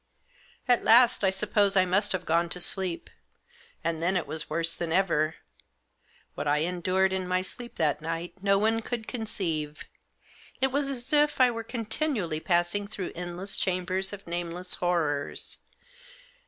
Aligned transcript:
At 0.67 0.83
last 0.83 1.23
I 1.23 1.29
suppose 1.29 1.77
I 1.77 1.85
must 1.85 2.11
have 2.11 2.25
gone 2.25 2.49
to 2.49 2.59
sleep. 2.59 3.07
And 3.83 4.01
then 4.01 4.17
it 4.17 4.25
was 4.25 4.49
worse 4.49 4.75
than 4.75 4.91
ever. 4.91 5.35
What 6.33 6.47
I 6.47 6.61
endured 6.65 7.13
in 7.13 7.27
my 7.27 7.43
sleep 7.43 7.75
that 7.75 8.01
night 8.01 8.33
no 8.41 8.57
one 8.57 8.81
could 8.81 9.07
conceive. 9.07 9.85
It 10.59 10.71
was 10.71 10.89
as 10.89 11.13
if 11.13 11.39
I 11.39 11.51
were 11.51 11.63
continually 11.63 12.39
passing 12.39 12.87
through 12.87 13.11
endless 13.13 13.59
chambers 13.59 14.11
of 14.11 14.25
nameless 14.25 14.73
horrors. 14.73 15.59